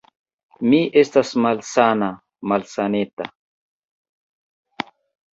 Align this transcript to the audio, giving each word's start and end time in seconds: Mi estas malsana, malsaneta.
Mi 0.69 0.77
estas 1.01 1.33
malsana, 1.45 2.07
malsaneta. 2.53 3.27